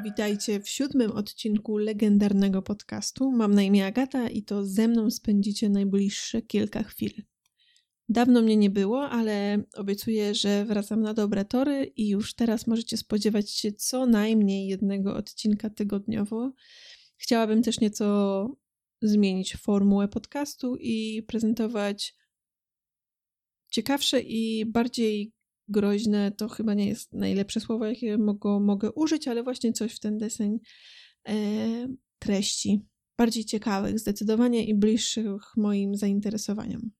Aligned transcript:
Witajcie 0.00 0.60
w 0.60 0.68
siódmym 0.68 1.12
odcinku 1.12 1.76
legendarnego 1.76 2.62
podcastu. 2.62 3.30
Mam 3.30 3.54
na 3.54 3.62
imię 3.62 3.86
Agata 3.86 4.28
i 4.28 4.42
to 4.42 4.64
ze 4.64 4.88
mną 4.88 5.10
spędzicie 5.10 5.68
najbliższe 5.68 6.42
kilka 6.42 6.82
chwil. 6.82 7.12
Dawno 8.08 8.42
mnie 8.42 8.56
nie 8.56 8.70
było, 8.70 9.08
ale 9.10 9.62
obiecuję, 9.74 10.34
że 10.34 10.64
wracam 10.64 11.00
na 11.00 11.14
dobre 11.14 11.44
tory 11.44 11.92
i 11.96 12.08
już 12.08 12.34
teraz 12.34 12.66
możecie 12.66 12.96
spodziewać 12.96 13.50
się 13.50 13.72
co 13.72 14.06
najmniej 14.06 14.66
jednego 14.66 15.16
odcinka 15.16 15.70
tygodniowo. 15.70 16.52
Chciałabym 17.16 17.62
też 17.62 17.80
nieco 17.80 18.46
zmienić 19.02 19.56
formułę 19.56 20.08
podcastu 20.08 20.76
i 20.80 21.22
prezentować 21.22 22.16
ciekawsze 23.70 24.20
i 24.20 24.66
bardziej 24.66 25.32
groźne 25.72 26.32
to 26.32 26.48
chyba 26.48 26.74
nie 26.74 26.86
jest 26.86 27.12
najlepsze 27.12 27.60
słowo, 27.60 27.86
jakie 27.86 28.18
mogę, 28.18 28.60
mogę 28.60 28.92
użyć, 28.92 29.28
ale 29.28 29.42
właśnie 29.42 29.72
coś 29.72 29.94
w 29.94 30.00
ten 30.00 30.18
deseń 30.18 30.58
e, 31.28 31.34
treści. 32.18 32.86
Bardziej 33.18 33.44
ciekawych, 33.44 33.98
zdecydowanie 33.98 34.64
i 34.64 34.74
bliższych 34.74 35.42
moim 35.56 35.94
zainteresowaniom. 35.94 36.90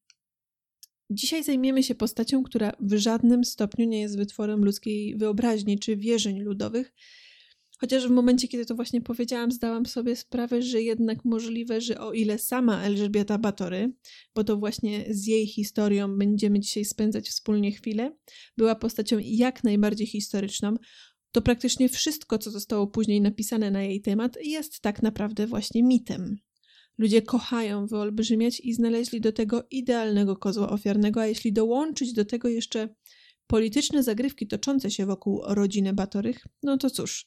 Dzisiaj 1.09 1.43
zajmiemy 1.43 1.83
się 1.83 1.95
postacią, 1.95 2.43
która 2.43 2.71
w 2.79 2.93
żadnym 2.93 3.43
stopniu 3.43 3.85
nie 3.85 4.01
jest 4.01 4.17
wytworem 4.17 4.65
ludzkiej 4.65 5.17
wyobraźni 5.17 5.79
czy 5.79 5.97
wierzeń 5.97 6.39
ludowych, 6.39 6.93
Chociaż 7.83 8.07
w 8.07 8.11
momencie, 8.11 8.47
kiedy 8.47 8.65
to 8.65 8.75
właśnie 8.75 9.01
powiedziałam, 9.01 9.51
zdałam 9.51 9.85
sobie 9.85 10.15
sprawę, 10.15 10.61
że 10.61 10.81
jednak 10.81 11.25
możliwe, 11.25 11.81
że 11.81 11.99
o 11.99 12.13
ile 12.13 12.39
sama 12.39 12.83
Elżbieta 12.83 13.37
Batory, 13.37 13.93
bo 14.35 14.43
to 14.43 14.57
właśnie 14.57 15.05
z 15.09 15.27
jej 15.27 15.47
historią 15.47 16.17
będziemy 16.17 16.59
dzisiaj 16.59 16.85
spędzać 16.85 17.29
wspólnie 17.29 17.71
chwilę, 17.71 18.11
była 18.57 18.75
postacią 18.75 19.17
jak 19.21 19.63
najbardziej 19.63 20.07
historyczną, 20.07 20.75
to 21.31 21.41
praktycznie 21.41 21.89
wszystko, 21.89 22.37
co 22.37 22.51
zostało 22.51 22.87
później 22.87 23.21
napisane 23.21 23.71
na 23.71 23.83
jej 23.83 24.01
temat, 24.01 24.37
jest 24.43 24.79
tak 24.79 25.01
naprawdę 25.01 25.47
właśnie 25.47 25.83
mitem. 25.83 26.35
Ludzie 26.97 27.21
kochają 27.21 27.87
wyolbrzymiać 27.87 28.59
i 28.59 28.73
znaleźli 28.73 29.21
do 29.21 29.31
tego 29.31 29.63
idealnego 29.71 30.35
kozła 30.35 30.69
ofiarnego, 30.69 31.21
a 31.21 31.25
jeśli 31.25 31.53
dołączyć 31.53 32.13
do 32.13 32.25
tego 32.25 32.47
jeszcze 32.47 32.95
polityczne 33.47 34.03
zagrywki 34.03 34.47
toczące 34.47 34.91
się 34.91 35.05
wokół 35.05 35.41
rodziny 35.47 35.93
Batorych, 35.93 36.47
no 36.63 36.77
to 36.77 36.89
cóż, 36.89 37.25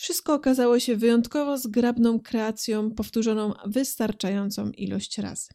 wszystko 0.00 0.34
okazało 0.34 0.80
się 0.80 0.96
wyjątkowo 0.96 1.58
zgrabną 1.58 2.20
kreacją, 2.20 2.90
powtórzoną 2.90 3.52
wystarczającą 3.66 4.70
ilość 4.70 5.18
razy. 5.18 5.48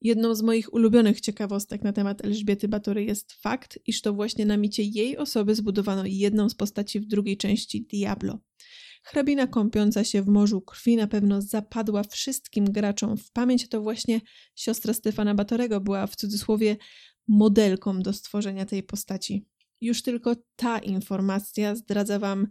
Jedną 0.00 0.34
z 0.34 0.42
moich 0.42 0.74
ulubionych 0.74 1.20
ciekawostek 1.20 1.82
na 1.82 1.92
temat 1.92 2.24
Elżbiety 2.24 2.68
Batory 2.68 3.04
jest 3.04 3.32
fakt, 3.32 3.78
iż 3.86 4.02
to 4.02 4.12
właśnie 4.12 4.46
na 4.46 4.56
micie 4.56 4.82
jej 4.82 5.16
osoby 5.16 5.54
zbudowano 5.54 6.02
jedną 6.06 6.48
z 6.48 6.54
postaci 6.54 7.00
w 7.00 7.06
drugiej 7.06 7.36
części 7.36 7.86
Diablo. 7.86 8.38
Hrabina 9.02 9.46
kąpiąca 9.46 10.04
się 10.04 10.22
w 10.22 10.28
morzu 10.28 10.60
krwi 10.60 10.96
na 10.96 11.06
pewno 11.06 11.42
zapadła 11.42 12.02
wszystkim 12.02 12.64
graczom 12.64 13.16
w 13.16 13.32
pamięć, 13.32 13.68
to 13.68 13.80
właśnie 13.80 14.20
siostra 14.54 14.94
Stefana 14.94 15.34
Batorego 15.34 15.80
była 15.80 16.06
w 16.06 16.16
cudzysłowie 16.16 16.76
modelką 17.28 18.02
do 18.02 18.12
stworzenia 18.12 18.66
tej 18.66 18.82
postaci. 18.82 19.46
Już 19.80 20.02
tylko 20.02 20.36
ta 20.56 20.78
informacja 20.78 21.74
zdradza 21.74 22.18
wam 22.18 22.46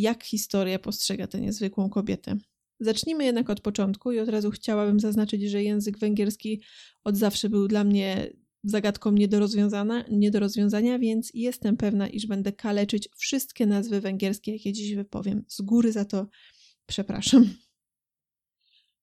jak 0.00 0.24
historia 0.24 0.78
postrzega 0.78 1.26
tę 1.26 1.40
niezwykłą 1.40 1.90
kobietę. 1.90 2.36
Zacznijmy 2.80 3.24
jednak 3.24 3.50
od 3.50 3.60
początku 3.60 4.12
i 4.12 4.18
od 4.18 4.28
razu 4.28 4.50
chciałabym 4.50 5.00
zaznaczyć, 5.00 5.50
że 5.50 5.62
język 5.62 5.98
węgierski 5.98 6.62
od 7.04 7.16
zawsze 7.16 7.48
był 7.48 7.68
dla 7.68 7.84
mnie 7.84 8.32
zagadką 8.64 9.12
nie 9.12 9.28
do, 9.28 9.48
nie 10.10 10.30
do 10.30 10.40
rozwiązania, 10.40 10.98
więc 10.98 11.30
jestem 11.34 11.76
pewna, 11.76 12.08
iż 12.08 12.26
będę 12.26 12.52
kaleczyć 12.52 13.08
wszystkie 13.16 13.66
nazwy 13.66 14.00
węgierskie, 14.00 14.52
jakie 14.52 14.72
dziś 14.72 14.94
wypowiem. 14.94 15.44
Z 15.48 15.60
góry 15.62 15.92
za 15.92 16.04
to 16.04 16.28
przepraszam. 16.86 17.54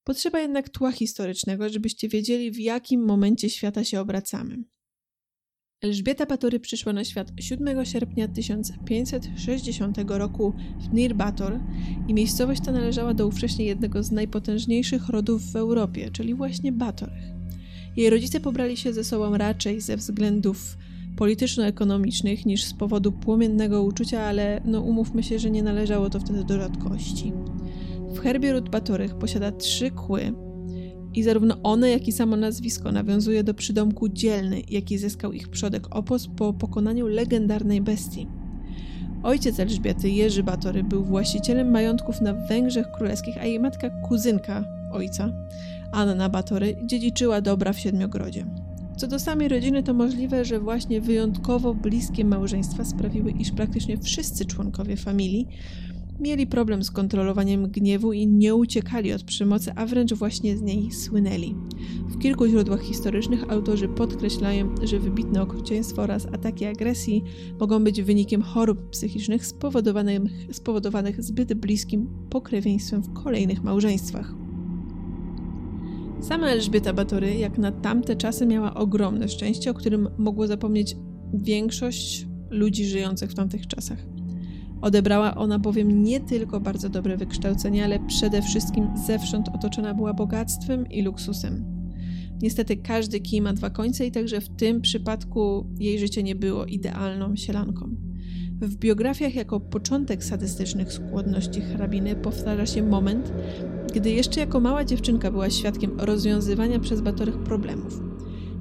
Potrzeba 0.03 0.39
jednak 0.39 0.69
tła 0.69 0.91
historycznego, 0.91 1.69
żebyście 1.69 2.09
wiedzieli, 2.09 2.51
w 2.51 2.59
jakim 2.59 3.06
momencie 3.06 3.50
świata 3.50 3.84
się 3.84 4.00
obracamy. 4.00 4.63
Elżbieta 5.83 6.25
Batory 6.25 6.59
przyszła 6.59 6.94
na 6.94 7.03
świat 7.03 7.31
7 7.39 7.85
sierpnia 7.85 8.27
1560 8.27 9.97
roku 10.07 10.53
w 10.79 10.94
Nir 10.94 11.16
Bator 11.16 11.59
i 12.07 12.13
miejscowość 12.13 12.61
ta 12.66 12.71
należała 12.71 13.13
do 13.13 13.27
ówcześnie 13.27 13.66
jednego 13.66 14.03
z 14.03 14.11
najpotężniejszych 14.11 15.09
rodów 15.09 15.51
w 15.51 15.55
Europie, 15.55 16.09
czyli 16.11 16.35
właśnie 16.35 16.71
Batorych. 16.71 17.23
Jej 17.95 18.09
rodzice 18.09 18.39
pobrali 18.39 18.77
się 18.77 18.94
ze 18.94 19.03
sobą 19.03 19.38
raczej 19.38 19.81
ze 19.81 19.97
względów 19.97 20.77
polityczno-ekonomicznych 21.16 22.45
niż 22.45 22.63
z 22.63 22.73
powodu 22.73 23.11
płomiennego 23.11 23.83
uczucia, 23.83 24.21
ale 24.21 24.61
no 24.65 24.81
umówmy 24.81 25.23
się, 25.23 25.39
że 25.39 25.51
nie 25.51 25.63
należało 25.63 26.09
to 26.09 26.19
wtedy 26.19 26.44
do 26.44 26.57
rzadkości. 26.57 27.33
W 28.13 28.19
herbie 28.19 28.53
ród 28.53 28.69
Batorych 28.69 29.15
posiada 29.15 29.51
trzy 29.51 29.91
kły, 29.91 30.33
i 31.16 31.24
zarówno 31.24 31.57
one, 31.63 31.90
jak 31.90 32.07
i 32.07 32.12
samo 32.12 32.35
nazwisko 32.35 32.91
nawiązuje 32.91 33.44
do 33.44 33.53
przydomku 33.53 34.09
dzielny, 34.09 34.62
jaki 34.69 34.97
zyskał 34.97 35.34
ich 35.34 35.50
przodek 35.50 35.96
Opos 35.96 36.28
po 36.28 36.53
pokonaniu 36.53 37.07
legendarnej 37.07 37.81
bestii. 37.81 38.28
Ojciec 39.24 39.59
Elżbiety, 39.59 40.09
Jerzy 40.09 40.44
Batory, 40.44 40.84
był 40.84 41.03
właścicielem 41.03 41.72
majątków 41.72 42.22
na 42.22 42.34
Węgrzech 42.34 42.91
Królewskich, 42.91 43.38
a 43.38 43.46
jej 43.46 43.59
matka, 43.59 43.90
kuzynka 43.90 44.63
ojca, 44.91 45.29
Anna 45.91 46.29
Batory, 46.29 46.75
dziedziczyła 46.85 47.41
dobra 47.41 47.74
w 47.74 47.80
Siedmiogrodzie. 47.80 48.45
Co 48.97 49.07
do 49.07 49.19
samej 49.19 49.47
rodziny, 49.47 49.84
to 49.84 49.94
możliwe, 49.94 50.45
że 50.45 50.59
właśnie 50.59 51.01
wyjątkowo 51.01 51.74
bliskie 51.74 52.25
małżeństwa 52.25 52.85
sprawiły, 52.85 53.31
iż 53.31 53.51
praktycznie 53.51 53.97
wszyscy 53.97 54.45
członkowie 54.45 54.97
familii 54.97 55.47
Mieli 56.23 56.47
problem 56.47 56.84
z 56.84 56.91
kontrolowaniem 56.91 57.72
gniewu 57.72 58.13
i 58.13 58.28
nie 58.28 58.56
uciekali 58.56 59.13
od 59.13 59.23
przemocy, 59.23 59.72
a 59.75 59.85
wręcz 59.85 60.13
właśnie 60.13 60.57
z 60.57 60.61
niej 60.61 60.91
słynęli. 60.91 61.56
W 62.07 62.19
kilku 62.19 62.47
źródłach 62.47 62.81
historycznych 62.81 63.51
autorzy 63.51 63.88
podkreślają, 63.88 64.75
że 64.83 65.00
wybitne 65.00 65.41
okrucieństwo 65.41 66.01
oraz 66.01 66.25
ataki 66.25 66.66
agresji 66.66 67.23
mogą 67.59 67.83
być 67.83 68.01
wynikiem 68.01 68.41
chorób 68.41 68.89
psychicznych 68.89 69.45
spowodowanych, 69.45 70.31
spowodowanych 70.51 71.23
zbyt 71.23 71.53
bliskim 71.53 72.09
pokrewieństwem 72.29 73.01
w 73.03 73.13
kolejnych 73.13 73.63
małżeństwach. 73.63 74.33
Sama 76.22 76.47
Elżbieta 76.47 76.94
Batory, 76.94 77.35
jak 77.35 77.57
na 77.57 77.72
tamte 77.72 78.16
czasy, 78.16 78.45
miała 78.45 78.73
ogromne 78.73 79.29
szczęście, 79.29 79.72
o 79.72 79.73
którym 79.73 80.07
mogło 80.17 80.47
zapomnieć 80.47 80.95
większość 81.33 82.28
ludzi 82.50 82.85
żyjących 82.85 83.31
w 83.31 83.35
tamtych 83.35 83.67
czasach. 83.67 84.12
Odebrała 84.83 85.35
ona 85.35 85.59
bowiem 85.59 86.03
nie 86.03 86.19
tylko 86.19 86.59
bardzo 86.59 86.89
dobre 86.89 87.17
wykształcenie, 87.17 87.83
ale 87.85 87.99
przede 87.99 88.41
wszystkim 88.41 88.88
zewsząd 89.07 89.49
otoczona 89.49 89.94
była 89.94 90.13
bogactwem 90.13 90.88
i 90.88 91.01
luksusem. 91.01 91.66
Niestety 92.41 92.77
każdy 92.77 93.19
kij 93.19 93.41
ma 93.41 93.53
dwa 93.53 93.69
końce 93.69 94.05
i 94.05 94.11
także 94.11 94.41
w 94.41 94.49
tym 94.49 94.81
przypadku 94.81 95.67
jej 95.79 95.99
życie 95.99 96.23
nie 96.23 96.35
było 96.35 96.66
idealną 96.66 97.35
sielanką. 97.35 97.95
W 98.61 98.75
biografiach 98.75 99.35
jako 99.35 99.59
początek 99.59 100.23
sadystycznych 100.23 100.94
skłonności 100.94 101.61
hrabiny 101.61 102.15
powtarza 102.15 102.65
się 102.65 102.83
moment, 102.83 103.33
gdy 103.95 104.11
jeszcze 104.11 104.39
jako 104.39 104.59
mała 104.59 104.85
dziewczynka 104.85 105.31
była 105.31 105.50
świadkiem 105.50 106.00
rozwiązywania 106.00 106.79
przez 106.79 107.01
Batorych 107.01 107.38
problemów. 107.38 108.01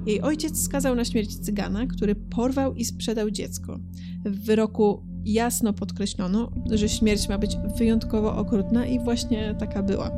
Jej 0.05 0.21
ojciec 0.21 0.61
skazał 0.61 0.95
na 0.95 1.05
śmierć 1.05 1.39
cygana, 1.39 1.87
który 1.87 2.15
porwał 2.15 2.73
i 2.73 2.85
sprzedał 2.85 3.31
dziecko. 3.31 3.79
W 4.25 4.45
wyroku 4.45 5.12
jasno 5.25 5.73
podkreślono, 5.73 6.51
że 6.71 6.89
śmierć 6.89 7.29
ma 7.29 7.37
być 7.37 7.57
wyjątkowo 7.77 8.35
okrutna 8.35 8.85
i 8.85 8.99
właśnie 8.99 9.55
taka 9.59 9.83
była. 9.83 10.11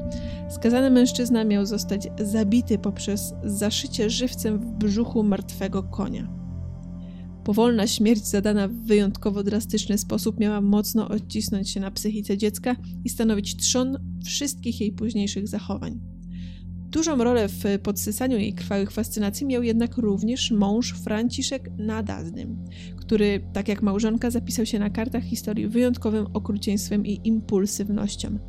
Skazany 0.50 0.90
mężczyzna 0.90 1.44
miał 1.44 1.66
zostać 1.66 2.08
zabity 2.20 2.78
poprzez 2.78 3.34
zaszycie 3.44 4.10
żywcem 4.10 4.60
w 4.60 4.66
brzuchu 4.66 5.24
martwego 5.24 5.84
konia. 5.84 6.28
Powolna 7.44 7.88
śmierć 7.88 8.26
zadana 8.26 8.68
w 8.68 8.74
wyjątkowo 8.74 9.44
drastyczny 9.44 9.98
sposób 9.98 10.40
miała 10.40 10.62
mocno 10.62 11.08
odcisnąć 11.08 11.70
się 11.70 11.80
na 11.80 11.92
psychice 11.92 12.38
dziecka 12.38 12.76
i 13.04 13.10
stanowić 13.10 13.58
trzon 13.58 13.98
wszystkich 14.26 14.82
jej 14.82 14.92
późniejszych 14.92 15.48
zachowań. 15.48 16.15
Dużą 16.96 17.18
rolę 17.18 17.48
w 17.48 17.64
podsysaniu 17.84 18.38
jej 18.38 18.54
krwawych 18.54 18.92
fascynacji 18.92 19.46
miał 19.46 19.64
jednak 19.64 19.98
również 19.98 20.52
mąż 20.52 20.94
Franciszek 20.94 21.72
Nadazny, 21.78 22.48
który, 22.98 23.42
tak 23.54 23.68
jak 23.68 23.82
małżonka, 23.82 24.32
zapisał 24.32 24.66
się 24.66 24.80
na 24.80 24.90
kartach 24.90 25.24
historii 25.24 25.68
wyjątkowym 25.68 26.28
okrucieństwem 26.34 27.06
i 27.06 27.22
impulsywnością. 27.24 28.40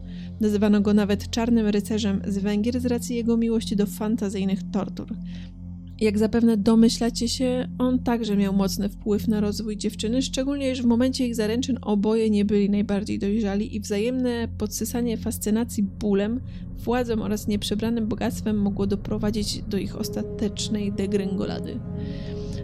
Nazywano 0.40 0.80
go 0.80 0.94
nawet 0.94 1.30
czarnym 1.30 1.66
rycerzem 1.66 2.22
z 2.26 2.38
Węgier 2.38 2.80
z 2.80 2.86
racji 2.86 3.16
jego 3.16 3.36
miłości 3.36 3.76
do 3.76 3.86
fantazyjnych 3.86 4.70
tortur. 4.72 5.16
Jak 6.00 6.18
zapewne 6.18 6.56
domyślacie 6.56 7.28
się, 7.28 7.68
on 7.78 7.98
także 7.98 8.36
miał 8.36 8.52
mocny 8.52 8.88
wpływ 8.88 9.28
na 9.28 9.40
rozwój 9.40 9.76
dziewczyny, 9.76 10.22
szczególnie 10.22 10.70
iż 10.70 10.82
w 10.82 10.86
momencie 10.86 11.26
ich 11.26 11.34
zaręczyn 11.34 11.78
oboje 11.82 12.30
nie 12.30 12.44
byli 12.44 12.70
najbardziej 12.70 13.18
dojrzali 13.18 13.76
i 13.76 13.80
wzajemne 13.80 14.48
podsysanie 14.58 15.16
fascynacji 15.16 15.82
bólem, 15.82 16.40
władzą 16.76 17.22
oraz 17.22 17.46
nieprzebranym 17.46 18.06
bogactwem 18.06 18.58
mogło 18.58 18.86
doprowadzić 18.86 19.62
do 19.62 19.78
ich 19.78 19.96
ostatecznej 19.96 20.92
degrengolady. 20.92 21.80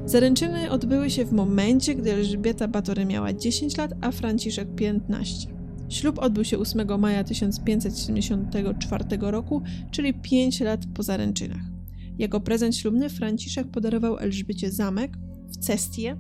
Zaręczyny 0.06 0.70
odbyły 0.70 1.10
się 1.10 1.24
w 1.24 1.32
momencie, 1.32 1.94
gdy 1.94 2.12
Elżbieta 2.12 2.68
Batory 2.68 3.04
miała 3.04 3.32
10 3.32 3.76
lat, 3.76 3.92
a 4.00 4.12
Franciszek 4.12 4.74
15. 4.74 5.48
Ślub 5.88 6.18
odbył 6.18 6.44
się 6.44 6.58
8 6.58 7.00
maja 7.00 7.24
1574 7.24 9.04
roku, 9.20 9.62
czyli 9.90 10.14
5 10.14 10.60
lat 10.60 10.80
po 10.94 11.02
zaręczynach. 11.02 11.81
Jako 12.18 12.40
prezent 12.40 12.76
ślubny 12.76 13.10
Franciszek 13.10 13.70
podarował 13.70 14.18
Elżbiecie 14.18 14.70
zamek 14.70 15.18
w 15.48 15.56
Cestie, 15.56 16.16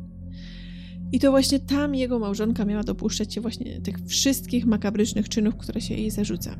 i 1.12 1.18
to 1.18 1.30
właśnie 1.30 1.60
tam 1.60 1.94
jego 1.94 2.18
małżonka 2.18 2.64
miała 2.64 2.82
dopuszczać 2.82 3.34
się 3.34 3.40
właśnie 3.40 3.80
tych 3.80 3.98
wszystkich 4.06 4.66
makabrycznych 4.66 5.28
czynów, 5.28 5.56
które 5.56 5.80
się 5.80 5.94
jej 5.94 6.10
zarzuca. 6.10 6.56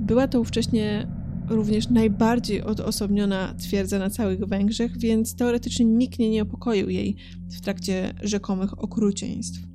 Była 0.00 0.28
to 0.28 0.40
ówcześnie 0.40 1.06
również 1.48 1.88
najbardziej 1.88 2.62
odosobniona 2.62 3.54
twierdza 3.54 3.98
na 3.98 4.10
całych 4.10 4.40
Węgrzech, 4.40 4.98
więc 4.98 5.36
teoretycznie 5.36 5.84
nikt 5.84 6.18
nie 6.18 6.30
niepokoił 6.30 6.90
jej 6.90 7.16
w 7.50 7.60
trakcie 7.60 8.14
rzekomych 8.22 8.82
okrucieństw. 8.82 9.71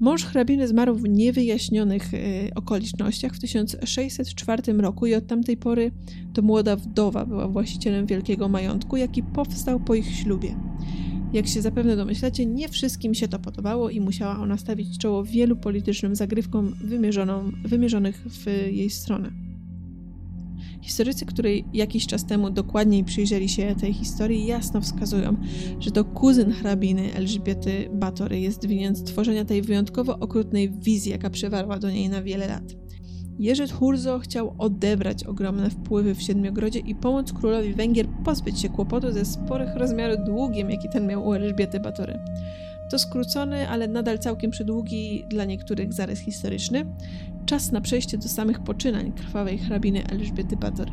Mąż 0.00 0.24
hrabiny 0.24 0.68
zmarł 0.68 0.94
w 0.94 1.08
niewyjaśnionych 1.08 2.14
y, 2.14 2.50
okolicznościach 2.54 3.34
w 3.34 3.40
1604 3.40 4.72
roku 4.72 5.06
i 5.06 5.14
od 5.14 5.26
tamtej 5.26 5.56
pory 5.56 5.90
to 6.32 6.42
młoda 6.42 6.76
wdowa 6.76 7.26
była 7.26 7.48
właścicielem 7.48 8.06
wielkiego 8.06 8.48
majątku, 8.48 8.96
jaki 8.96 9.22
powstał 9.22 9.80
po 9.80 9.94
ich 9.94 10.16
ślubie. 10.16 10.56
Jak 11.32 11.46
się 11.46 11.62
zapewne 11.62 11.96
domyślacie, 11.96 12.46
nie 12.46 12.68
wszystkim 12.68 13.14
się 13.14 13.28
to 13.28 13.38
podobało 13.38 13.90
i 13.90 14.00
musiała 14.00 14.38
ona 14.38 14.58
stawić 14.58 14.98
czoło 14.98 15.24
wielu 15.24 15.56
politycznym 15.56 16.14
zagrywkom 16.14 16.74
wymierzonych 17.64 18.24
w 18.28 18.46
jej 18.72 18.90
stronę. 18.90 19.43
Historycy, 20.84 21.26
którzy 21.26 21.62
jakiś 21.72 22.06
czas 22.06 22.26
temu 22.26 22.50
dokładniej 22.50 23.04
przyjrzeli 23.04 23.48
się 23.48 23.74
tej 23.80 23.92
historii, 23.92 24.46
jasno 24.46 24.80
wskazują, 24.80 25.36
że 25.80 25.90
to 25.90 26.04
kuzyn 26.04 26.52
hrabiny 26.52 27.14
Elżbiety 27.14 27.88
Batory 27.92 28.40
jest 28.40 28.66
winien 28.66 28.96
stworzenia 28.96 29.44
tej 29.44 29.62
wyjątkowo 29.62 30.18
okrutnej 30.18 30.70
wizji, 30.70 31.12
jaka 31.12 31.30
przewarła 31.30 31.78
do 31.78 31.90
niej 31.90 32.08
na 32.08 32.22
wiele 32.22 32.46
lat. 32.46 32.74
Jerzy 33.38 33.68
Hurzo 33.68 34.18
chciał 34.18 34.54
odebrać 34.58 35.24
ogromne 35.24 35.70
wpływy 35.70 36.14
w 36.14 36.22
Siedmiogrodzie 36.22 36.78
i 36.78 36.94
pomóc 36.94 37.32
królowi 37.32 37.74
Węgier 37.74 38.06
pozbyć 38.24 38.60
się 38.60 38.68
kłopotu 38.68 39.12
ze 39.12 39.24
sporych 39.24 39.76
rozmiarów 39.76 40.26
długiem, 40.26 40.70
jaki 40.70 40.88
ten 40.88 41.06
miał 41.06 41.26
u 41.26 41.34
Elżbiety 41.34 41.80
Batory. 41.80 42.18
To 42.90 42.98
skrócony, 42.98 43.68
ale 43.68 43.88
nadal 43.88 44.18
całkiem 44.18 44.50
przydługi 44.50 45.24
dla 45.30 45.44
niektórych 45.44 45.92
zarys 45.92 46.18
historyczny. 46.18 46.86
Czas 47.46 47.72
na 47.72 47.80
przejście 47.80 48.18
do 48.18 48.28
samych 48.28 48.60
poczynań 48.60 49.12
krwawej 49.12 49.58
hrabiny 49.58 50.06
Elżbiety 50.06 50.56
Batory. 50.56 50.90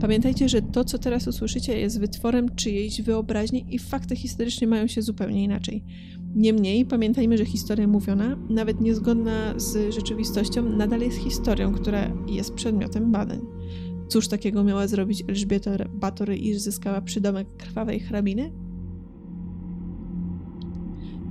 Pamiętajcie, 0.00 0.48
że 0.48 0.62
to, 0.62 0.84
co 0.84 0.98
teraz 0.98 1.26
usłyszycie, 1.26 1.78
jest 1.78 2.00
wytworem 2.00 2.54
czyjejś 2.54 3.02
wyobraźni 3.02 3.66
i 3.70 3.78
fakty 3.78 4.16
historyczne 4.16 4.66
mają 4.66 4.86
się 4.86 5.02
zupełnie 5.02 5.44
inaczej. 5.44 5.84
Niemniej 6.34 6.86
pamiętajmy, 6.86 7.38
że 7.38 7.44
historia 7.44 7.88
mówiona, 7.88 8.36
nawet 8.48 8.80
niezgodna 8.80 9.54
z 9.56 9.94
rzeczywistością, 9.94 10.62
nadal 10.62 11.00
jest 11.00 11.18
historią, 11.18 11.72
która 11.72 12.12
jest 12.28 12.54
przedmiotem 12.54 13.12
badań. 13.12 13.40
Cóż 14.08 14.28
takiego 14.28 14.64
miała 14.64 14.86
zrobić 14.86 15.24
Elżbieta 15.28 15.70
Batory, 15.88 16.36
iż 16.36 16.58
zyskała 16.58 17.00
przydomek 17.00 17.56
krwawej 17.56 18.00
hrabiny? 18.00 18.52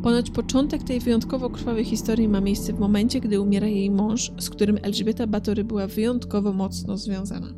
Ponoć 0.06 0.32
początek 0.32 0.84
tej 0.84 1.00
wyjątkowo 1.00 1.50
krwawej 1.50 1.86
historii 1.86 2.28
ma 2.28 2.42
miejsce 2.42 2.74
w 2.74 2.80
momencie, 2.80 3.20
gdy 3.20 3.42
umiera 3.42 3.68
jej 3.68 3.92
mąż, 3.92 4.32
z 4.40 4.50
którym 4.50 4.78
Elżbieta 4.82 5.28
Batory 5.28 5.64
była 5.64 5.88
wyjątkowo 5.88 6.54
mocno 6.54 6.98
związana. 6.98 7.54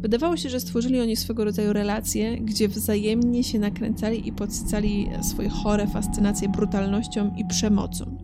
Wydawało 0.00 0.36
się, 0.36 0.48
że 0.50 0.60
stworzyli 0.60 1.00
oni 1.00 1.16
swego 1.16 1.44
rodzaju 1.44 1.72
relacje, 1.72 2.40
gdzie 2.40 2.68
wzajemnie 2.68 3.44
się 3.44 3.58
nakręcali 3.58 4.28
i 4.28 4.32
podsycali 4.32 5.10
swoje 5.22 5.48
chore 5.48 5.86
fascynacje 5.86 6.48
brutalnością 6.48 7.34
i 7.36 7.44
przemocą. 7.46 8.18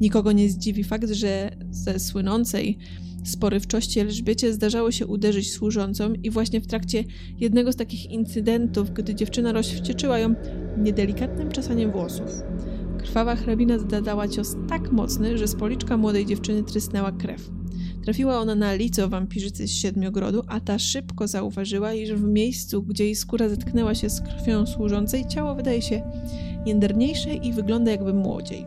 Nikogo 0.00 0.32
nie 0.32 0.48
zdziwi 0.48 0.84
fakt, 0.84 1.10
że 1.10 1.50
ze 1.70 1.98
słynącej 1.98 2.78
z 3.24 3.36
porywczości 3.36 4.00
Elżbiecie 4.00 4.52
zdarzało 4.52 4.90
się 4.90 5.06
uderzyć 5.06 5.52
służącą 5.52 6.12
i 6.12 6.30
właśnie 6.30 6.60
w 6.60 6.66
trakcie 6.66 7.04
jednego 7.38 7.72
z 7.72 7.76
takich 7.76 8.10
incydentów, 8.10 8.90
gdy 8.90 9.14
dziewczyna 9.14 9.52
rozwścieczyła 9.52 10.18
ją 10.18 10.34
niedelikatnym 10.78 11.50
czesaniem 11.50 11.92
włosów. 11.92 12.30
Krwawa 13.04 13.36
hrabina 13.36 13.78
zadała 13.78 14.28
cios 14.28 14.56
tak 14.68 14.92
mocny, 14.92 15.38
że 15.38 15.48
z 15.48 15.54
policzka 15.54 15.96
młodej 15.96 16.26
dziewczyny 16.26 16.62
trysnęła 16.62 17.12
krew. 17.12 17.50
Trafiła 18.04 18.38
ona 18.38 18.54
na 18.54 18.74
lico 18.74 19.08
wampirzycy 19.08 19.68
z 19.68 19.70
Siedmiogrodu, 19.70 20.42
a 20.48 20.60
ta 20.60 20.78
szybko 20.78 21.28
zauważyła, 21.28 21.92
iż 21.92 22.12
w 22.12 22.24
miejscu, 22.24 22.82
gdzie 22.82 23.04
jej 23.04 23.14
skóra 23.14 23.48
zetknęła 23.48 23.94
się 23.94 24.10
z 24.10 24.20
krwią 24.20 24.66
służącej, 24.66 25.26
ciało 25.26 25.54
wydaje 25.54 25.82
się 25.82 26.02
jędrniejsze 26.66 27.34
i 27.34 27.52
wygląda 27.52 27.90
jakby 27.90 28.14
młodziej. 28.14 28.66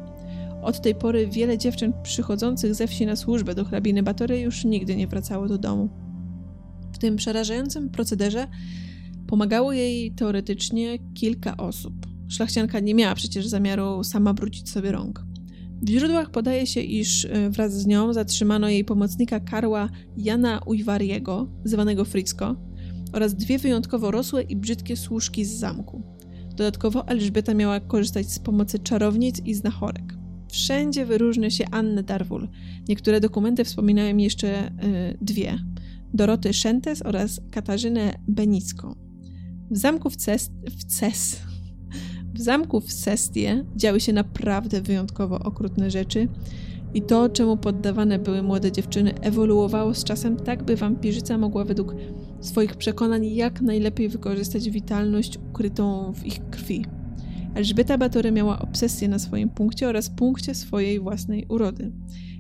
Od 0.62 0.82
tej 0.82 0.96
pory 0.96 1.28
wiele 1.28 1.58
dziewczyn 1.58 1.94
przychodzących 2.04 2.76
ze 2.76 2.88
wsi 2.88 3.06
na 3.06 3.16
służbę 3.16 3.56
do 3.56 3.66
hrabiny 3.66 4.04
Batory 4.04 4.40
już 4.40 4.66
nigdy 4.66 4.96
nie 4.96 5.08
wracało 5.08 5.48
do 5.48 5.58
domu. 5.58 5.90
W 6.92 6.98
tym 6.98 7.16
przerażającym 7.16 7.90
procederze 7.90 8.48
pomagało 9.28 9.74
jej 9.74 10.12
teoretycznie 10.12 11.00
kilka 11.14 11.58
osób. 11.58 12.17
Szlachcianka 12.28 12.80
nie 12.80 12.96
miała 12.96 13.16
przecież 13.16 13.48
zamiaru 13.48 14.04
sama 14.04 14.34
wrócić 14.34 14.70
sobie 14.70 14.92
rąk. 14.92 15.26
W 15.82 15.90
źródłach 15.90 16.32
podaje 16.32 16.68
się, 16.68 16.82
iż 16.82 17.26
e, 17.26 17.50
wraz 17.50 17.74
z 17.74 17.86
nią 17.86 18.14
zatrzymano 18.14 18.70
jej 18.70 18.86
pomocnika 18.86 19.40
Karła 19.40 19.90
Jana 20.18 20.60
Ujwariego, 20.66 21.48
zwanego 21.64 22.06
Frisco, 22.06 22.56
oraz 23.14 23.36
dwie 23.36 23.58
wyjątkowo 23.58 24.12
rosłe 24.12 24.42
i 24.42 24.56
brzydkie 24.56 24.98
służki 24.98 25.46
z 25.46 25.52
zamku. 25.52 26.04
Dodatkowo 26.50 27.08
Elżbieta 27.08 27.54
miała 27.54 27.80
korzystać 27.80 28.32
z 28.32 28.40
pomocy 28.40 28.80
czarownic 28.80 29.42
i 29.46 29.54
znachorek. 29.54 30.18
Wszędzie 30.52 31.06
wyróżnia 31.06 31.50
się 31.50 31.66
Annę 31.72 32.04
Darwul. 32.04 32.48
Niektóre 32.88 33.20
dokumenty 33.20 33.64
wspominają 33.64 34.18
jeszcze 34.18 34.68
y, 34.68 34.72
dwie. 35.22 35.60
Doroty 36.14 36.54
Szentes 36.54 37.02
oraz 37.02 37.42
Katarzynę 37.52 38.14
Benicką. 38.28 38.96
W 39.72 39.78
zamku 39.78 40.10
w, 40.10 40.16
Ces, 40.16 40.52
w 40.70 40.94
Ces 40.94 41.47
w 42.38 42.42
zamku 42.42 42.82
w 42.82 42.92
Sestie 42.92 43.66
działy 43.76 44.00
się 44.00 44.14
naprawdę 44.14 44.82
wyjątkowo 44.82 45.40
okrutne 45.40 45.92
rzeczy 45.92 46.28
i 46.94 47.02
to, 47.02 47.30
czemu 47.30 47.58
poddawane 47.58 48.20
były 48.20 48.44
młode 48.44 48.72
dziewczyny, 48.72 49.14
ewoluowało 49.22 49.94
z 49.94 50.04
czasem 50.04 50.38
tak, 50.38 50.64
by 50.64 50.76
wampirzyca 50.76 51.38
mogła 51.38 51.66
według 51.66 51.96
swoich 52.42 52.76
przekonań 52.76 53.26
jak 53.26 53.62
najlepiej 53.62 54.10
wykorzystać 54.10 54.70
witalność 54.70 55.38
ukrytą 55.50 56.14
w 56.14 56.26
ich 56.26 56.50
krwi. 56.50 56.86
Elżbieta 57.56 57.98
Batory 57.98 58.32
miała 58.32 58.60
obsesję 58.60 59.08
na 59.08 59.20
swoim 59.20 59.50
punkcie 59.50 59.88
oraz 59.88 60.10
punkcie 60.10 60.56
swojej 60.56 61.00
własnej 61.00 61.46
urody. 61.50 61.92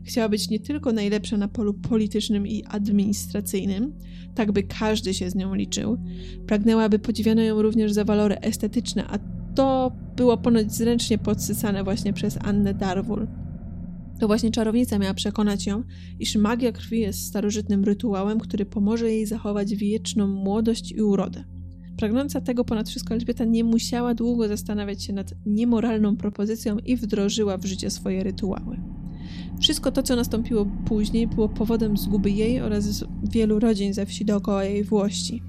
Chciała 0.03 0.29
być 0.29 0.49
nie 0.49 0.59
tylko 0.59 0.91
najlepsza 0.91 1.37
na 1.37 1.47
polu 1.47 1.73
politycznym 1.73 2.47
i 2.47 2.63
administracyjnym, 2.63 3.93
tak 4.35 4.51
by 4.51 4.63
każdy 4.63 5.13
się 5.13 5.29
z 5.29 5.35
nią 5.35 5.55
liczył, 5.55 5.97
pragnęła, 6.47 6.83
aby 6.83 6.99
podziwiano 6.99 7.41
ją 7.41 7.61
również 7.61 7.91
za 7.91 8.03
walory 8.03 8.39
estetyczne, 8.39 9.07
a 9.07 9.36
to 9.57 9.91
było 10.15 10.37
ponoć 10.37 10.73
zręcznie 10.73 11.17
podsycane 11.17 11.83
właśnie 11.83 12.13
przez 12.13 12.37
Annę 12.41 12.73
Darwul. 12.73 13.27
To 14.19 14.27
właśnie 14.27 14.51
czarownica 14.51 14.99
miała 14.99 15.13
przekonać 15.13 15.65
ją, 15.67 15.83
iż 16.19 16.35
magia 16.35 16.71
krwi 16.71 16.99
jest 16.99 17.25
starożytnym 17.25 17.83
rytuałem, 17.83 18.39
który 18.39 18.65
pomoże 18.65 19.11
jej 19.11 19.25
zachować 19.25 19.75
wieczną 19.75 20.27
młodość 20.27 20.91
i 20.91 21.01
urodę. 21.01 21.43
Pragnąca 21.97 22.41
tego 22.41 22.65
ponad 22.65 22.89
wszystko 22.89 23.13
Elżbieta 23.13 23.45
nie 23.45 23.63
musiała 23.63 24.13
długo 24.13 24.47
zastanawiać 24.47 25.03
się 25.03 25.13
nad 25.13 25.33
niemoralną 25.45 26.17
propozycją 26.17 26.77
i 26.77 26.97
wdrożyła 26.97 27.57
w 27.57 27.65
życie 27.65 27.89
swoje 27.89 28.23
rytuały. 28.23 28.77
Wszystko 29.61 29.91
to, 29.91 30.03
co 30.03 30.15
nastąpiło 30.15 30.65
później, 30.85 31.27
było 31.27 31.49
powodem 31.49 31.97
zguby 31.97 32.31
jej 32.31 32.61
oraz 32.61 33.05
wielu 33.23 33.59
rodzin 33.59 33.93
ze 33.93 34.05
wsi 34.05 34.25
dookoła 34.25 34.63
jej 34.63 34.83
włości. 34.83 35.41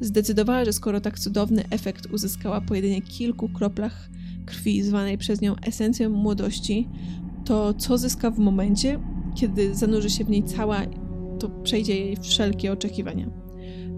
Zdecydowała, 0.00 0.64
że 0.64 0.72
skoro 0.72 1.00
tak 1.00 1.18
cudowny 1.18 1.64
efekt 1.70 2.06
uzyskała 2.12 2.60
po 2.60 2.74
jedynie 2.74 3.02
kilku 3.02 3.48
kroplach 3.48 4.10
krwi, 4.46 4.82
zwanej 4.82 5.18
przez 5.18 5.40
nią 5.40 5.56
esencją 5.56 6.10
młodości, 6.10 6.88
to 7.44 7.74
co 7.74 7.98
zyska 7.98 8.30
w 8.30 8.38
momencie, 8.38 9.00
kiedy 9.34 9.74
zanurzy 9.74 10.10
się 10.10 10.24
w 10.24 10.30
niej 10.30 10.44
cała, 10.44 10.80
to 11.38 11.48
przejdzie 11.48 11.96
jej 11.96 12.16
wszelkie 12.16 12.72
oczekiwania. 12.72 13.30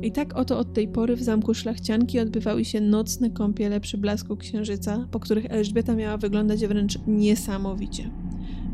I 0.03 0.13
tak 0.13 0.37
oto 0.37 0.59
od 0.59 0.75
tej 0.75 0.89
pory 0.89 1.17
w 1.17 1.23
zamku 1.23 1.55
szlachcianki 1.55 2.21
odbywały 2.21 2.65
się 2.65 2.81
nocne 2.81 3.31
kąpiele 3.31 3.81
przy 3.81 3.99
blasku 3.99 4.37
księżyca, 4.37 5.09
po 5.11 5.21
których 5.21 5.47
Elżbieta 5.49 5.95
miała 5.95 6.17
wyglądać 6.17 6.67
wręcz 6.67 6.99
niesamowicie. 7.07 8.11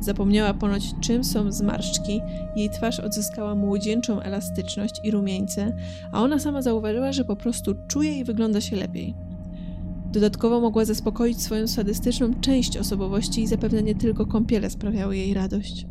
Zapomniała 0.03 0.55
ponoć, 0.55 0.95
czym 1.01 1.25
są 1.25 1.53
zmarszczki, 1.53 2.21
jej 2.57 2.71
twarz 2.71 3.01
odzyskała 3.01 3.55
młodzieńczą 3.55 4.21
elastyczność 4.21 5.01
i 5.05 5.11
rumieńce, 5.11 5.77
a 6.13 6.23
ona 6.23 6.39
sama 6.39 6.63
zauważyła, 6.63 7.13
że 7.13 7.25
po 7.25 7.37
prostu 7.37 7.75
czuje 7.89 8.19
i 8.19 8.25
wygląda 8.25 8.61
się 8.61 8.77
lepiej. 8.77 9.15
Dodatkowo 10.13 10.61
mogła 10.61 10.85
zaspokoić 10.85 11.43
swoją 11.43 11.69
sadystyczną 11.69 12.35
część 12.41 12.77
osobowości 12.77 13.43
i 13.43 13.47
zapewne 13.47 13.83
nie 13.83 13.95
tylko 13.95 14.27
kąpiele 14.27 14.71
sprawiały 14.71 15.17
jej 15.17 15.35
radość. 15.35 15.87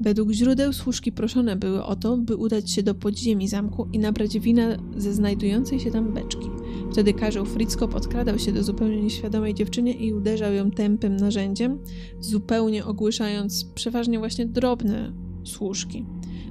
Według 0.00 0.30
źródeł 0.30 0.72
służki 0.72 1.12
proszone 1.12 1.56
były 1.56 1.84
o 1.84 1.96
to, 1.96 2.16
by 2.16 2.36
udać 2.36 2.70
się 2.70 2.82
do 2.82 2.94
podziemi 2.94 3.48
zamku 3.48 3.88
i 3.92 3.98
nabrać 3.98 4.38
wina 4.38 4.62
ze 4.96 5.12
znajdującej 5.12 5.80
się 5.80 5.90
tam 5.90 6.14
beczki. 6.14 6.51
Wtedy 6.92 7.14
Karzeł 7.14 7.44
Fricko 7.44 7.88
podkradał 7.88 8.38
się 8.38 8.52
do 8.52 8.62
zupełnie 8.62 9.02
nieświadomej 9.02 9.54
dziewczyny 9.54 9.92
i 9.92 10.12
uderzał 10.12 10.52
ją 10.52 10.70
tępym 10.70 11.16
narzędziem, 11.16 11.78
zupełnie 12.20 12.84
ogłuszając 12.84 13.64
przeważnie 13.64 14.18
właśnie 14.18 14.46
drobne 14.46 15.12
służki. 15.44 16.06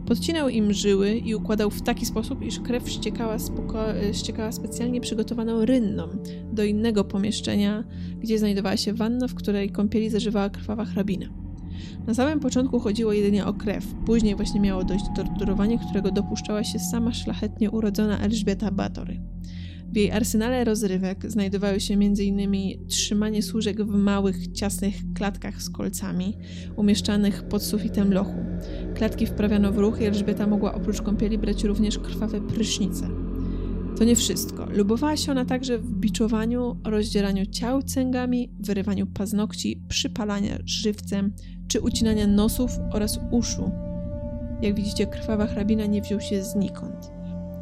Podcinał 0.06 0.50
im 0.50 0.74
żyły 0.74 1.12
i 1.12 1.36
układał 1.36 1.70
w 1.70 1.82
taki 1.82 2.06
sposób, 2.06 2.42
iż 2.42 2.60
krew 2.60 2.90
ściekała, 2.90 3.38
ściekała 4.14 4.52
specjalnie 4.52 5.02
przygotowaną 5.02 5.66
rynną 5.66 6.08
do 6.54 6.64
innego 6.64 7.04
pomieszczenia, 7.04 7.84
gdzie 8.20 8.40
znajdowała 8.40 8.78
się 8.78 8.94
wanna, 8.94 9.28
w 9.28 9.36
której 9.36 9.70
kąpieli 9.70 10.10
zażywała 10.10 10.50
krwawa 10.50 10.86
hrabina. 10.86 11.26
Na 12.08 12.14
samym 12.14 12.40
początku 12.40 12.80
chodziło 12.80 13.14
jedynie 13.14 13.46
o 13.46 13.54
krew, 13.54 13.86
później 14.06 14.36
właśnie 14.36 14.60
miało 14.60 14.84
dojść 14.84 15.06
do 15.06 15.24
torturowania, 15.24 15.78
którego 15.78 16.12
dopuszczała 16.12 16.64
się 16.64 16.80
sama 16.80 17.14
szlachetnie 17.14 17.72
urodzona 17.72 18.20
Elżbieta 18.20 18.72
Batory. 18.72 19.22
W 19.92 19.96
jej 19.96 20.12
arsenale 20.12 20.64
rozrywek 20.64 21.32
znajdowały 21.32 21.80
się 21.80 21.94
m.in. 21.94 22.88
trzymanie 22.88 23.44
służek 23.44 23.84
w 23.84 23.88
małych, 23.88 24.52
ciasnych 24.52 24.96
klatkach 25.16 25.62
z 25.62 25.70
kolcami, 25.70 26.38
umieszczanych 26.76 27.44
pod 27.44 27.64
sufitem 27.64 28.14
lochu. 28.14 28.46
Klatki 28.96 29.26
wprawiano 29.26 29.72
w 29.72 29.78
ruch 29.78 30.02
i 30.02 30.06
Elżbieta 30.06 30.48
mogła 30.48 30.74
oprócz 30.74 31.02
kąpieli 31.02 31.38
brać 31.38 31.64
również 31.64 32.00
krwawe 32.00 32.42
prysznice. 32.42 33.08
To 33.98 34.04
nie 34.04 34.16
wszystko. 34.16 34.68
Lubowała 34.74 35.18
się 35.18 35.32
ona 35.32 35.46
także 35.46 35.78
w 35.78 35.92
biczowaniu, 35.92 36.78
rozdzieraniu 36.84 37.46
ciał 37.46 37.84
cęgami, 37.84 38.50
wyrywaniu 38.60 39.08
paznokci, 39.08 39.82
przypalania 39.88 40.58
żywcem 40.66 41.34
czy 41.68 41.82
ucinania 41.82 42.28
nosów 42.28 42.72
oraz 42.92 43.20
uszu. 43.32 43.72
Jak 44.62 44.76
widzicie, 44.76 45.08
krwawa 45.08 45.48
hrabina 45.48 45.86
nie 45.86 46.02
wziął 46.02 46.22
się 46.22 46.44
znikąd. 46.44 47.21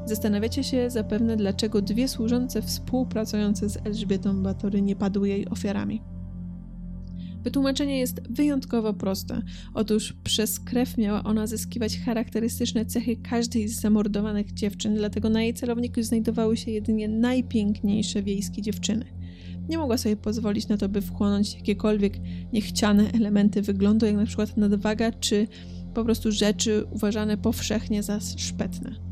Zastanawiacie 0.09 0.63
się 0.63 0.89
zapewne, 0.89 1.37
dlaczego 1.37 1.81
dwie 1.81 2.07
służące 2.07 2.61
współpracujące 2.61 3.69
z 3.69 3.77
Elżbietą 3.85 4.43
Batory 4.43 4.81
nie 4.81 4.95
padły 4.95 5.29
jej 5.29 5.49
ofiarami. 5.49 6.01
Wytłumaczenie 7.43 7.99
jest 7.99 8.21
wyjątkowo 8.29 8.93
proste. 8.93 9.41
Otóż 9.73 10.13
przez 10.23 10.59
krew 10.59 10.97
miała 10.97 11.23
ona 11.23 11.47
zyskiwać 11.47 11.99
charakterystyczne 11.99 12.85
cechy 12.85 13.15
każdej 13.15 13.67
z 13.67 13.81
zamordowanych 13.81 14.53
dziewczyn, 14.53 14.95
dlatego 14.95 15.29
na 15.29 15.41
jej 15.41 15.53
celowniku 15.53 16.03
znajdowały 16.03 16.57
się 16.57 16.71
jedynie 16.71 17.07
najpiękniejsze 17.07 18.23
wiejskie 18.23 18.61
dziewczyny. 18.61 19.05
Nie 19.69 19.77
mogła 19.77 19.97
sobie 19.97 20.15
pozwolić 20.15 20.67
na 20.67 20.77
to, 20.77 20.89
by 20.89 21.01
wchłonąć 21.01 21.55
jakiekolwiek 21.55 22.13
niechciane 22.53 23.11
elementy 23.11 23.61
wyglądu, 23.61 24.05
jak 24.05 24.15
na 24.15 24.25
przykład 24.25 24.57
nadwaga, 24.57 25.11
czy 25.11 25.47
po 25.93 26.03
prostu 26.03 26.31
rzeczy 26.31 26.85
uważane 26.91 27.37
powszechnie 27.37 28.03
za 28.03 28.19
szpetne. 28.19 29.08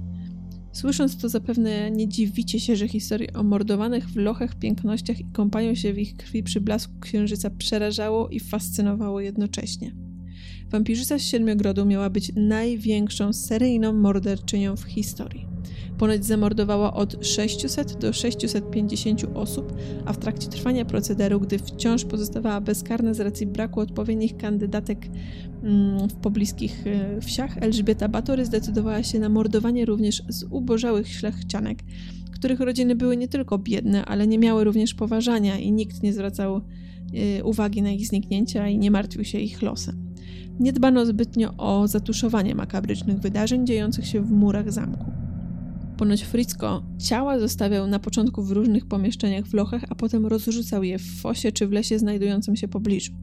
Słysząc 0.78 1.18
to 1.18 1.30
zapewne 1.30 1.92
nie 1.92 2.08
dziwicie 2.08 2.60
się, 2.60 2.76
że 2.76 2.88
historie 2.88 3.34
o 3.34 3.44
mordowanych 3.44 4.10
w 4.10 4.16
lochach 4.16 4.56
pięknościach 4.56 5.20
i 5.20 5.26
kąpaniu 5.26 5.76
się 5.76 5.94
w 5.94 6.00
ich 6.00 6.18
krwi 6.18 6.44
przy 6.44 6.62
blasku 6.62 6.94
księżyca 7.00 7.50
przerażało 7.50 8.30
i 8.30 8.40
fascynowało 8.40 9.22
jednocześnie. 9.22 9.92
Wampirzyca 10.72 11.20
z 11.20 11.22
Siedmiogrodu 11.22 11.86
miała 11.86 12.10
być 12.10 12.32
największą 12.36 13.34
seryjną 13.34 13.94
morderczynią 13.94 14.76
w 14.76 14.84
historii. 14.84 15.57
Ponoć 15.98 16.26
zamordowała 16.26 16.94
od 16.94 17.26
600 17.26 17.98
do 17.98 18.14
650 18.14 19.26
osób, 19.34 19.74
a 20.06 20.14
w 20.14 20.18
trakcie 20.18 20.48
trwania 20.48 20.86
procederu, 20.86 21.40
gdy 21.40 21.60
wciąż 21.60 22.06
pozostawała 22.06 22.62
bezkarna 22.62 23.14
z 23.14 23.20
racji 23.20 23.48
braku 23.48 23.80
odpowiednich 23.80 24.38
kandydatek 24.38 25.10
mm, 25.64 26.10
w 26.10 26.16
pobliskich 26.16 26.88
e, 26.88 27.22
wsiach, 27.22 27.58
Elżbieta 27.58 28.10
Batory 28.10 28.46
zdecydowała 28.46 29.04
się 29.04 29.20
na 29.20 29.30
mordowanie 29.30 29.86
również 29.86 30.24
z 30.30 30.44
ubożałych 30.44 31.08
szlachcianek, 31.08 31.84
których 32.32 32.60
rodziny 32.60 32.96
były 32.96 33.18
nie 33.18 33.28
tylko 33.28 33.58
biedne, 33.58 34.06
ale 34.06 34.28
nie 34.28 34.40
miały 34.40 34.64
również 34.64 34.94
poważania 34.94 35.58
i 35.58 35.72
nikt 35.72 36.04
nie 36.04 36.14
zwracał 36.14 36.62
e, 37.14 37.44
uwagi 37.44 37.82
na 37.82 37.92
ich 37.92 38.08
zniknięcia 38.08 38.68
i 38.68 38.78
nie 38.78 38.92
martwił 38.92 39.24
się 39.24 39.40
ich 39.40 39.62
losem. 39.62 40.08
Nie 40.60 40.74
dbano 40.74 41.06
zbytnio 41.06 41.54
o 41.58 41.88
zatuszowanie 41.88 42.56
makabrycznych 42.56 43.20
wydarzeń 43.20 43.68
dziejących 43.68 44.08
się 44.08 44.22
w 44.22 44.32
murach 44.32 44.72
zamku. 44.72 45.17
Ponoć 45.98 46.24
Fritzko 46.24 46.84
ciała 47.00 47.40
zostawiał 47.40 47.88
na 47.88 48.00
początku 48.00 48.44
w 48.44 48.52
różnych 48.52 48.86
pomieszczeniach 48.86 49.46
w 49.46 49.54
lochach, 49.54 49.82
a 49.90 49.96
potem 49.96 50.26
rozrzucał 50.26 50.84
je 50.84 51.00
w 51.00 51.22
fosie 51.22 51.52
czy 51.52 51.68
w 51.68 51.72
lesie 51.72 52.00
znajdującym 52.00 52.56
się 52.56 52.68
pobliżu. 52.68 53.14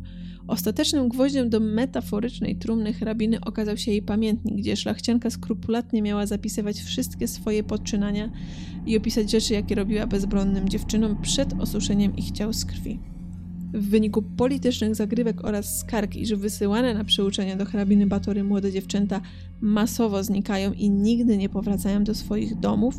Ostatecznym 0.48 1.08
gwoździem 1.08 1.50
do 1.50 1.60
metaforycznej 1.60 2.56
trumny 2.56 2.92
hrabiny 2.92 3.40
okazał 3.40 3.76
się 3.76 3.90
jej 3.90 4.02
pamiętnik, 4.02 4.56
gdzie 4.56 4.76
szlachcianka 4.76 5.30
skrupulatnie 5.30 6.02
miała 6.02 6.26
zapisywać 6.26 6.80
wszystkie 6.80 7.28
swoje 7.28 7.64
podczynania 7.64 8.30
i 8.86 8.96
opisać 8.96 9.30
rzeczy, 9.30 9.54
jakie 9.54 9.74
robiła 9.74 10.06
bezbronnym 10.06 10.68
dziewczynom 10.68 11.22
przed 11.22 11.52
osuszeniem 11.60 12.16
ich 12.16 12.30
ciał 12.30 12.52
z 12.52 12.64
krwi 12.64 13.13
w 13.74 13.88
wyniku 13.90 14.22
politycznych 14.22 14.94
zagrywek 14.94 15.44
oraz 15.44 15.78
skarg, 15.78 16.16
iż 16.16 16.34
wysyłane 16.34 16.94
na 16.94 17.04
przeuczenia 17.04 17.56
do 17.56 17.64
hrabiny 17.64 18.06
Batory 18.06 18.44
młode 18.44 18.72
dziewczęta 18.72 19.20
masowo 19.60 20.24
znikają 20.24 20.72
i 20.72 20.90
nigdy 20.90 21.36
nie 21.36 21.48
powracają 21.48 22.04
do 22.04 22.14
swoich 22.14 22.60
domów, 22.60 22.94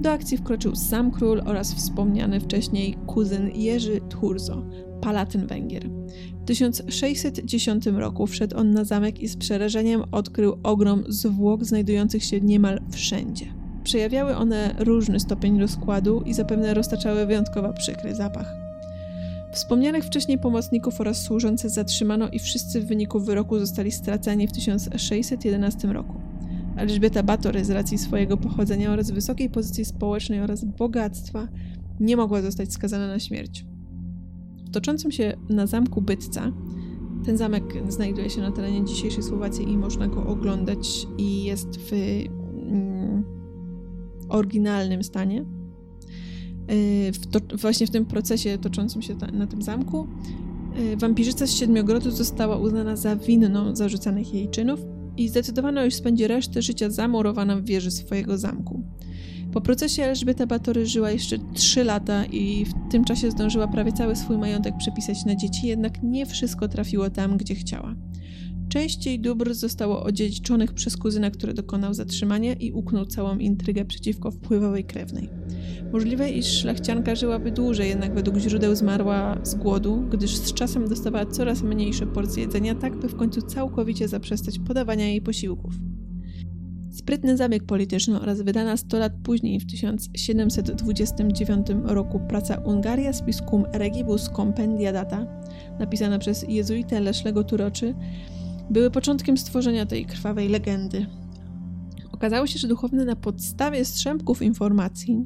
do 0.00 0.10
akcji 0.10 0.38
wkroczył 0.38 0.76
sam 0.76 1.10
król 1.10 1.42
oraz 1.44 1.74
wspomniany 1.74 2.40
wcześniej 2.40 2.96
kuzyn 3.06 3.50
Jerzy 3.54 4.00
Turzo, 4.08 4.66
palatyn 5.00 5.46
Węgier. 5.46 5.88
W 6.42 6.46
1610 6.46 7.86
roku 7.86 8.26
wszedł 8.26 8.56
on 8.58 8.70
na 8.70 8.84
zamek 8.84 9.20
i 9.20 9.28
z 9.28 9.36
przerażeniem 9.36 10.02
odkrył 10.12 10.58
ogrom 10.62 11.04
zwłok 11.08 11.64
znajdujących 11.64 12.24
się 12.24 12.40
niemal 12.40 12.80
wszędzie. 12.90 13.46
Przejawiały 13.84 14.36
one 14.36 14.74
różny 14.78 15.20
stopień 15.20 15.60
rozkładu 15.60 16.22
i 16.26 16.34
zapewne 16.34 16.74
roztaczały 16.74 17.26
wyjątkowo 17.26 17.72
przykry 17.72 18.14
zapach. 18.14 18.63
Wspomnianych 19.54 20.04
wcześniej 20.04 20.38
pomocników 20.38 21.00
oraz 21.00 21.22
służące 21.22 21.68
zatrzymano 21.70 22.28
i 22.28 22.38
wszyscy 22.38 22.80
w 22.80 22.86
wyniku 22.86 23.20
wyroku 23.20 23.58
zostali 23.58 23.92
straceni 23.92 24.48
w 24.48 24.52
1611 24.52 25.88
roku. 25.88 26.20
Elżbieta 26.76 27.22
Batory 27.22 27.64
z 27.64 27.70
racji 27.70 27.98
swojego 27.98 28.36
pochodzenia 28.36 28.92
oraz 28.92 29.10
wysokiej 29.10 29.50
pozycji 29.50 29.84
społecznej 29.84 30.40
oraz 30.40 30.64
bogactwa 30.64 31.48
nie 32.00 32.16
mogła 32.16 32.42
zostać 32.42 32.72
skazana 32.72 33.06
na 33.06 33.18
śmierć. 33.18 33.64
W 34.66 34.70
toczącym 34.70 35.12
się 35.12 35.36
na 35.48 35.66
zamku 35.66 36.02
Bytca, 36.02 36.52
ten 37.24 37.36
zamek 37.36 37.64
znajduje 37.88 38.30
się 38.30 38.40
na 38.40 38.52
terenie 38.52 38.84
dzisiejszej 38.84 39.22
Słowacji 39.22 39.72
i 39.72 39.76
można 39.76 40.08
go 40.08 40.26
oglądać 40.26 41.06
i 41.18 41.44
jest 41.44 41.76
w 41.76 41.92
mm, 41.92 43.24
oryginalnym 44.28 45.04
stanie, 45.04 45.44
w 47.12 47.26
to, 47.30 47.56
właśnie 47.56 47.86
w 47.86 47.90
tym 47.90 48.06
procesie 48.06 48.58
toczącym 48.58 49.02
się 49.02 49.16
ta, 49.16 49.26
na 49.26 49.46
tym 49.46 49.62
zamku, 49.62 50.06
y, 50.78 50.96
wampirzyca 50.96 51.46
z 51.46 51.50
Siedmiogrodu 51.50 52.10
została 52.10 52.56
uznana 52.56 52.96
za 52.96 53.16
winną 53.16 53.76
zarzucanych 53.76 54.34
jej 54.34 54.48
czynów 54.48 54.80
i 55.16 55.28
zdecydowano, 55.28 55.84
iż 55.84 55.94
spędzi 55.94 56.26
resztę 56.26 56.62
życia 56.62 56.90
zamurowana 56.90 57.56
w 57.56 57.64
wieży 57.64 57.90
swojego 57.90 58.38
zamku. 58.38 58.84
Po 59.52 59.60
procesie 59.60 60.04
Elżbieta 60.04 60.46
Batory 60.46 60.86
żyła 60.86 61.10
jeszcze 61.10 61.36
3 61.54 61.84
lata 61.84 62.24
i 62.24 62.64
w 62.64 62.72
tym 62.90 63.04
czasie 63.04 63.30
zdążyła 63.30 63.68
prawie 63.68 63.92
cały 63.92 64.16
swój 64.16 64.38
majątek 64.38 64.74
przepisać 64.78 65.24
na 65.24 65.36
dzieci, 65.36 65.66
jednak 65.66 66.02
nie 66.02 66.26
wszystko 66.26 66.68
trafiło 66.68 67.10
tam, 67.10 67.36
gdzie 67.36 67.54
chciała. 67.54 67.94
Częściej 68.74 69.20
dóbr 69.20 69.54
zostało 69.54 70.02
odziedziczonych 70.02 70.72
przez 70.72 70.96
kuzyna, 70.96 71.30
który 71.30 71.54
dokonał 71.54 71.94
zatrzymania 71.94 72.52
i 72.52 72.72
uknął 72.72 73.06
całą 73.06 73.38
intrygę 73.38 73.84
przeciwko 73.84 74.30
wpływowej 74.30 74.84
krewnej. 74.84 75.28
Możliwe, 75.92 76.30
iż 76.30 76.46
szlachcianka 76.46 77.14
żyłaby 77.14 77.50
dłużej, 77.50 77.88
jednak 77.88 78.14
według 78.14 78.36
źródeł 78.36 78.74
zmarła 78.74 79.38
z 79.42 79.54
głodu, 79.54 80.04
gdyż 80.10 80.36
z 80.36 80.52
czasem 80.52 80.88
dostawała 80.88 81.26
coraz 81.26 81.62
mniejsze 81.62 82.06
porcje 82.06 82.42
jedzenia, 82.42 82.74
tak 82.74 82.96
by 82.96 83.08
w 83.08 83.16
końcu 83.16 83.42
całkowicie 83.42 84.08
zaprzestać 84.08 84.58
podawania 84.58 85.08
jej 85.08 85.22
posiłków. 85.22 85.74
Sprytny 86.90 87.36
zabieg 87.36 87.64
polityczny 87.64 88.20
oraz 88.20 88.42
wydana 88.42 88.76
100 88.76 88.98
lat 88.98 89.12
później, 89.22 89.60
w 89.60 89.66
1729 89.66 91.66
roku, 91.84 92.20
praca 92.28 92.56
Ungaria 92.56 93.12
Spiscum 93.12 93.64
Regibus 93.72 94.30
Compendia 94.36 94.92
Data, 94.92 95.26
napisana 95.78 96.18
przez 96.18 96.44
jezuitę 96.48 97.00
Leszlego 97.00 97.44
Turoczy, 97.44 97.94
były 98.70 98.90
początkiem 98.90 99.36
stworzenia 99.36 99.86
tej 99.86 100.06
krwawej 100.06 100.48
legendy. 100.48 101.06
Okazało 102.12 102.46
się, 102.46 102.58
że 102.58 102.68
duchowny 102.68 103.04
na 103.04 103.16
podstawie 103.16 103.84
strzępków 103.84 104.42
informacji 104.42 105.24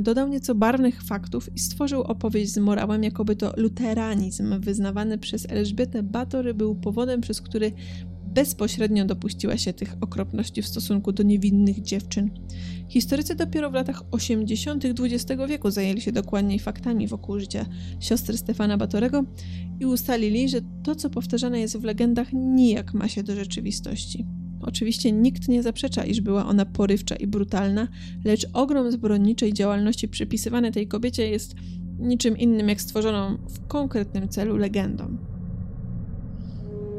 dodał 0.00 0.28
nieco 0.28 0.54
barwnych 0.54 1.02
faktów 1.02 1.56
i 1.56 1.58
stworzył 1.58 2.02
opowieść 2.02 2.52
z 2.52 2.58
morałem, 2.58 3.04
jakoby 3.04 3.36
to 3.36 3.52
luteranizm 3.56 4.60
wyznawany 4.60 5.18
przez 5.18 5.46
Elżbietę 5.50 6.02
Batory 6.02 6.54
był 6.54 6.74
powodem, 6.74 7.20
przez 7.20 7.40
który 7.40 7.72
bezpośrednio 8.38 9.04
dopuściła 9.04 9.56
się 9.56 9.72
tych 9.72 9.96
okropności 10.00 10.62
w 10.62 10.66
stosunku 10.66 11.12
do 11.12 11.22
niewinnych 11.22 11.82
dziewczyn. 11.82 12.30
Historycy 12.88 13.34
dopiero 13.34 13.70
w 13.70 13.74
latach 13.74 14.02
80. 14.10 14.84
XX 14.84 15.42
wieku 15.48 15.70
zajęli 15.70 16.00
się 16.00 16.12
dokładniej 16.12 16.58
faktami 16.58 17.08
wokół 17.08 17.40
życia 17.40 17.66
siostry 18.00 18.36
Stefana 18.36 18.76
Batorego 18.76 19.24
i 19.80 19.86
ustalili, 19.86 20.48
że 20.48 20.60
to, 20.82 20.94
co 20.94 21.10
powtarzane 21.10 21.60
jest 21.60 21.76
w 21.76 21.84
legendach, 21.84 22.32
nijak 22.32 22.94
ma 22.94 23.08
się 23.08 23.22
do 23.22 23.34
rzeczywistości. 23.34 24.26
Oczywiście 24.60 25.12
nikt 25.12 25.48
nie 25.48 25.62
zaprzecza, 25.62 26.04
iż 26.04 26.20
była 26.20 26.46
ona 26.46 26.64
porywcza 26.64 27.16
i 27.16 27.26
brutalna, 27.26 27.88
lecz 28.24 28.46
ogrom 28.52 28.92
zbrodniczej 28.92 29.52
działalności 29.52 30.08
przypisywany 30.08 30.72
tej 30.72 30.88
kobiecie 30.88 31.28
jest 31.28 31.54
niczym 31.98 32.38
innym 32.38 32.68
jak 32.68 32.80
stworzoną 32.80 33.38
w 33.48 33.66
konkretnym 33.66 34.28
celu 34.28 34.56
legendą. 34.56 35.37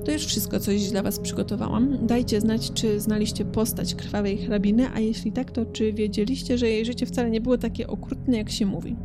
To 0.10 0.14
już 0.14 0.26
wszystko, 0.26 0.60
co 0.60 0.74
dziś 0.74 0.90
dla 0.90 1.04
Was 1.04 1.20
przygotowałam. 1.20 2.08
Dajcie 2.08 2.42
znać, 2.42 2.72
czy 2.74 3.00
znaliście 3.00 3.46
postać 3.46 3.96
krwawej 3.96 4.38
hrabiny, 4.38 4.90
a 4.94 5.00
jeśli 5.00 5.32
tak, 5.32 5.52
to 5.52 5.66
czy 5.66 5.94
wiedzieliście, 5.94 6.58
że 6.58 6.70
jej 6.70 6.86
życie 6.86 7.06
wcale 7.06 7.30
nie 7.30 7.42
było 7.42 7.58
takie 7.58 7.88
okrutne, 7.88 8.38
jak 8.38 8.50
się 8.50 8.66
mówi. 8.66 8.96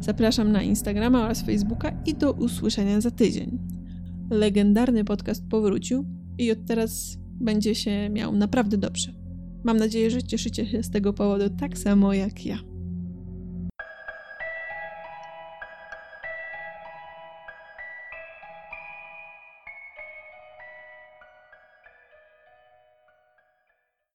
Zapraszam 0.00 0.52
na 0.52 0.62
Instagrama 0.62 1.24
oraz 1.24 1.42
Facebooka 1.42 1.92
i 2.06 2.14
do 2.14 2.32
usłyszenia 2.32 3.00
za 3.00 3.10
tydzień. 3.10 3.58
Legendarny 4.30 5.04
podcast 5.04 5.42
powrócił 5.50 6.04
i 6.38 6.52
od 6.52 6.66
teraz 6.66 7.18
będzie 7.40 7.74
się 7.74 8.08
miał 8.10 8.36
naprawdę 8.36 8.78
dobrze. 8.78 9.12
Mam 9.64 9.76
nadzieję, 9.76 10.10
że 10.10 10.22
cieszycie 10.22 10.66
się 10.66 10.82
z 10.82 10.90
tego 10.90 11.12
powodu 11.12 11.44
tak 11.50 11.78
samo 11.78 12.14
jak 12.14 12.46
ja. 12.46 12.75